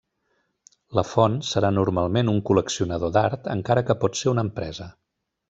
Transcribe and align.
La 0.99 1.03
font 1.09 1.35
serà 1.49 1.71
normalment 1.79 2.31
un 2.33 2.41
col·leccionador 2.51 3.13
d'art, 3.19 3.45
encara 3.57 3.85
que 3.91 3.99
pot 4.07 4.19
ser 4.23 4.35
una 4.35 4.47
empresa. 4.49 4.91